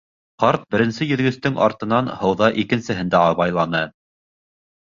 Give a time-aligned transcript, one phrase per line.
[0.43, 3.83] Ҡарт беренсе йөҙгөстөң артынан һыуҙа икенсеһен дә абайланы.